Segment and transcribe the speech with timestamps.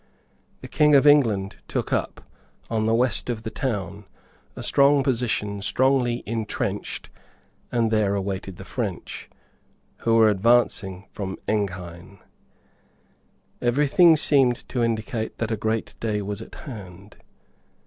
[0.61, 2.21] The King of England took up,
[2.71, 4.05] on the west of the town,
[4.55, 7.11] a strong position strongly intrenched,
[7.71, 9.29] and there awaited the French,
[9.97, 12.17] who were advancing from Enghien.
[13.61, 17.17] Every thing seemed to indicate that a great day was at hand.